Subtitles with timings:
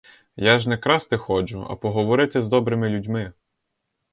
[0.45, 3.33] Я ж не красти ходжу, а поговорити з добрими людьми.